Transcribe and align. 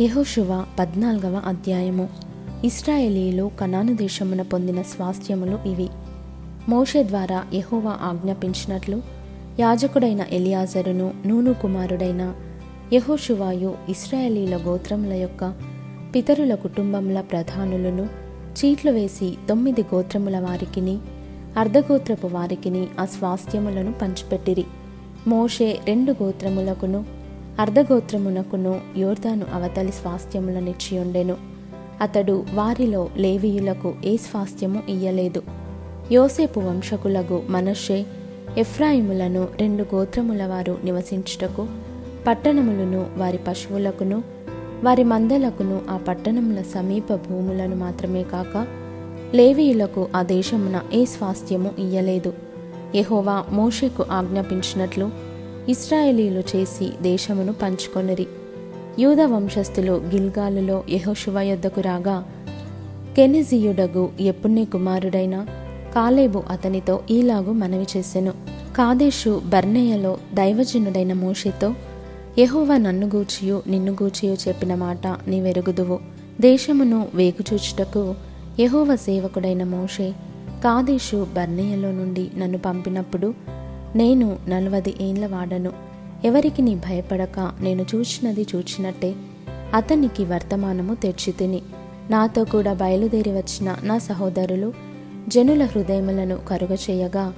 యెహోషువ 0.00 0.64
పద్నాలుగవ 0.78 1.42
అధ్యాయము. 1.46 2.08
ఇస్రాయేలీలు 2.64 3.50
కనాను 3.60 3.96
దేశమున 3.96 4.42
పొందిన 4.42 4.82
స్వాస్థ్యములు 4.82 5.68
ఇవి. 5.68 5.88
మోషే 6.68 7.02
ద్వారా 7.02 7.44
యహోవా 7.54 7.98
ఆజ్ఞాపించినట్లు 8.02 9.02
యాజకుడైన 9.60 10.24
ఎలియాజరును 10.30 11.14
నూను 11.26 11.54
కుమారుడైన 11.54 12.34
యెహోషువాయు 12.92 13.74
ఇస్రాయేలీల 13.88 14.56
గోత్రముల 14.56 15.12
యొక్క 15.12 15.54
పితరుల 16.14 16.54
కుటుంబముల 16.54 17.20
ప్రధానులను 17.20 18.08
చీట్లు 18.58 18.90
వేసి 18.90 19.34
తొమ్మిది 19.48 19.80
గోత్రముల 19.82 20.38
వారికిని 20.38 20.98
అర్ధగోత్రపు 21.58 22.26
వారికిని 22.26 22.86
ఆ 23.00 23.04
స్వాస్థ్యములను 23.04 23.92
పంచిపెట్టిరి. 23.92 24.64
మోషే 25.26 25.78
రెండు 25.86 26.12
గోత్రములకును 26.22 27.17
అర్ధగోత్రమునకును 27.58 28.80
యోర్దాను 28.96 29.46
అవతలి 29.54 29.92
స్వాస్థ్యముల 29.92 30.58
నిచ్చియుండెను 30.58 31.36
అతడు 32.00 32.44
వారిలో 32.54 33.08
లేవీయులకు 33.16 33.94
ఏ 34.04 34.16
స్వాస్థ్యము 34.16 34.82
ఇయ్యలేదు. 34.88 35.42
యోసేపు 36.12 36.60
వంశకులకు 36.60 37.42
మనషే 37.48 38.06
ఎఫ్రాయిములను 38.58 39.48
రెండు 39.60 39.82
గోత్రముల 39.94 40.46
వారు 40.46 40.78
నివసించుటకు 40.84 41.66
పట్టణములను 42.26 43.06
వారి 43.16 43.38
పశువులకును 43.38 44.22
వారి 44.84 45.04
మందలకును 45.04 45.80
ఆ 45.90 45.96
పట్టణముల 45.96 46.62
సమీప 46.62 47.14
భూములను 47.14 47.76
మాత్రమే 47.76 48.22
కాక 48.22 48.66
లేవీయులకు 49.34 50.08
ఆ 50.16 50.22
దేశమున 50.22 50.80
ఏ 50.92 51.04
స్వాస్థ్యము 51.04 51.70
ఇయ్యలేదు. 51.78 52.32
యహోవా 52.94 53.44
మోషేకు 53.52 54.04
ఆజ్ఞాపించినట్లు 54.12 55.27
ఇస్రాయేలీలు 55.68 56.42
చేసి 56.56 56.92
దేశమును 57.02 57.52
పంచుకొనిరి. 57.52 58.26
యూద 58.98 59.20
వంశస్థులు 59.20 59.92
గిల్గాలులో 59.92 60.84
యహోశివ 60.90 61.40
యొద్దకు 61.40 61.80
రాగా 61.80 62.24
కెనిజీయుడగు 63.16 64.10
ఎప్పుణ్ణి 64.20 64.64
కుమారుడైన 64.64 65.46
కాలేబు 65.94 66.42
అతనితో 66.50 67.00
ఈలాగు 67.10 67.52
మనవి 67.52 67.86
చేసెను. 67.96 68.32
కాదేశు 68.76 69.42
బర్నేయలో 69.46 70.18
దైవజనుడైన 70.34 71.12
మోషేతో 71.12 71.74
యెహోవా 72.38 72.76
నన్ను 72.76 73.06
గూచియు 73.06 73.62
నిన్ను 73.66 73.92
గూచియు 73.92 74.36
చెప్పిన 74.48 74.74
మాట 74.74 75.06
నీవెరుగుదువు. 75.06 75.98
దేశమును 76.40 77.08
వేగుచూచుటకు 77.14 78.14
యహోవ 78.60 78.96
సేవకుడైన 78.96 79.64
మోషే 79.64 80.12
కాదేశు 80.64 81.26
బర్నేయలో 81.36 81.92
నుండి 81.92 82.30
నన్ను 82.38 82.58
పంపినప్పుడు 82.58 83.34
నేను 83.98 84.36
నలవది 84.48 84.94
ఏండ్ల 85.00 85.26
వాడను. 85.26 85.72
ఎవరికి 86.24 86.62
నీ 86.62 86.74
భయపడక 86.74 87.52
నేను 87.60 87.86
చూచినది 87.94 88.46
చూచినట్టే. 88.54 89.14
అతనికి 89.74 90.24
వర్తమానము 90.24 90.94
తెచ్చి 90.94 91.32
తిని. 91.32 91.62
నాతో 92.10 92.44
కూడా 92.44 92.72
బయలుదేరి 92.72 93.30
వచ్చిన 93.30 93.76
నా 93.82 93.98
సహోదరులు 93.98 94.72
జనుల 95.28 95.64
హృదయములను 95.64 96.36
కరుగచేయగా 96.48 97.34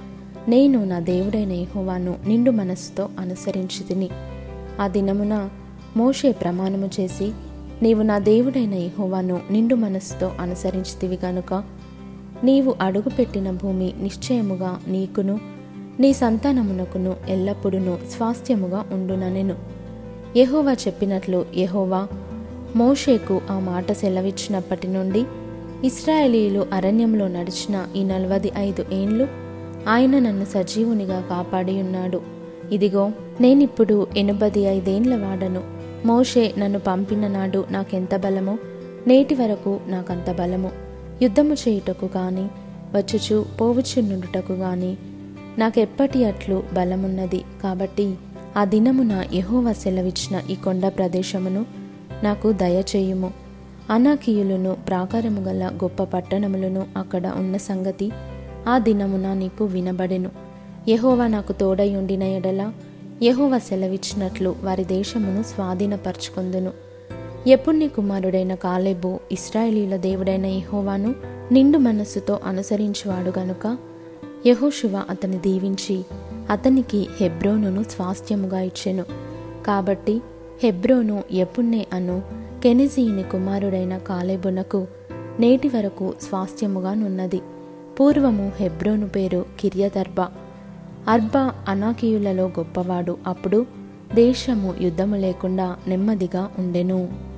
నేను 0.47 0.85
నా 0.85 0.99
దేవుడైన 0.99 1.51
యెహోవాను 1.51 2.15
నిండు 2.27 2.51
మనస్సుతో 2.51 3.09
అనుసరించి 3.19 3.83
తిని. 3.83 4.09
ఆ 4.81 4.87
దినమున 4.87 5.49
మోషే 5.97 6.31
ప్రమాణము 6.31 6.89
చేసి 6.99 7.31
నీవు 7.81 8.01
నా 8.01 8.19
దేవుడైన 8.19 8.73
యెహోవాను 8.73 9.41
నిండు 9.51 9.75
మనస్సుతో 9.75 10.31
అనుసరించితివి 10.39 11.19
గనుక 11.25 11.63
నీవు 12.43 12.75
అడుగుపెట్టిన 12.81 13.51
భూమి 13.51 13.93
నిశ్చయముగా 14.01 14.81
నీకును 14.87 15.60
నీ 16.01 16.13
సంతానమునకును 16.13 17.15
ఎల్లప్పుడూ 17.29 17.79
స్వాస్థ్యముగా 18.09 18.85
ఉండుననెను 18.93 19.55
యహోవా 20.37 20.73
చెప్పినట్లు 20.73 21.45
యహోవా 21.57 22.07
మోషేకు 22.75 23.41
ఆ 23.51 23.59
మాట 23.59 23.91
సెలవిచ్చినప్పటి 23.91 24.87
నుండి 24.87 25.25
ఇస్రాయేలీలు 25.83 26.65
అరణ్యంలో 26.73 27.27
నడిచిన 27.27 27.85
ఈ 27.95 28.03
నలభై 28.03 28.51
ఐదు 28.57 28.85
ఏండ్లు 28.93 29.27
ఆయన 29.89 30.19
నన్ను 30.19 30.45
సజీవునిగా 30.45 31.21
కాపాడి 31.29 31.81
ఉన్నాడు 31.81 32.21
ఇదిగో 32.71 33.11
నేనిప్పుడు 33.41 34.07
ఎనభై 34.17 34.59
ఐదేండ్ల 34.59 35.15
వాడను. 35.15 35.63
మోషే 36.05 36.53
నన్ను 36.57 36.79
పంపిన 36.79 37.27
నాడు 37.27 37.65
నాకెంత 37.71 38.15
బలమో 38.15 38.57
నేటి 39.07 39.35
వరకు 39.35 39.79
నాకంత 39.87 40.31
బలము. 40.31 40.71
యుద్ధము 41.21 41.53
చేయుటకు 41.53 42.05
గాని 42.05 42.45
వచ్చుచు 42.97 43.45
పోవుచున్నుటకు 43.61 44.53
గాని 44.53 44.97
నాకెప్పటి 45.57 46.25
అట్లు 46.25 46.63
బలమున్నది 46.73 47.43
కాబట్టి 47.63 48.15
ఆ 48.57 48.65
దినమున 48.65 49.25
యహోవ 49.33 49.73
సెలవిచ్చిన 49.73 50.41
ఈ 50.49 50.55
కొండ 50.55 50.87
ప్రదేశమును 50.87 51.65
నాకు 52.23 52.51
దయచేయుము. 52.51 53.33
అనాకీయులను 53.89 54.77
ప్రాకారము 54.87 55.41
గల 55.41 55.71
గొప్ప 55.83 56.03
పట్టణములను 56.03 56.87
అక్కడ 56.97 57.33
ఉన్న 57.35 57.57
సంగతి 57.57 58.11
ఆ 58.67 58.77
దినమున 58.77 59.33
నీకు 59.33 59.65
వినబడెను. 59.65 60.29
యెహోవా 60.87 61.27
నాకు 61.27 61.53
తోడై 61.53 61.95
ఉండిన 61.95 62.23
ఎడల 62.23 62.71
యహోవ 63.23 63.57
సెలవిచ్చినట్లు 63.57 64.55
వారి 64.63 64.83
దేశమును 64.83 65.43
స్వాధీనపరచుకొందును. 65.43 66.71
ఎప్పుణ్ణి 67.47 67.87
కుమారుడైన 67.87 68.55
కాలేబు 68.55 69.19
ఇస్రాయేలీల 69.31 69.95
దేవుడైన 69.95 70.45
యహోవాను 70.45 71.15
నిండు 71.51 71.77
మనస్సుతో 71.77 72.39
అనుసరించువాడు 72.45 73.39
గనుక 73.39 73.77
యహోశివ 74.47 75.03
అతని 75.09 75.37
దీవించి 75.37 76.05
అతనికి 76.49 77.07
హెబ్రోనును 77.21 77.83
స్వాస్థ్యముగా 77.83 78.61
ఇచ్చెను. 78.61 79.05
కాబట్టి 79.65 80.21
హెబ్రోను 80.63 81.23
ఎప్పుణ్ణే 81.31 81.87
అను 81.93 82.21
కెనిజీని 82.63 83.23
కుమారుడైన 83.23 83.97
కాలేబునకు 83.97 84.87
నేటి 85.39 85.67
వరకు 85.67 86.13
స్వాస్థ్యముగా 86.21 86.93
నున్నది. 86.93 87.41
పూర్వము 87.99 88.51
హెబ్రోను 88.59 89.09
పేరు 89.09 89.45
కిర్యదర్బ 89.59 90.21
అర్బా 91.07 91.51
అనాకీయులలో 91.67 92.45
గొప్పవాడు. 92.47 93.17
అప్పుడు 93.27 93.65
దేశము 94.13 94.75
యుద్ధము 94.81 95.15
లేకుండా 95.15 95.75
నెమ్మదిగా 95.87 96.49
ఉండెను. 96.59 97.30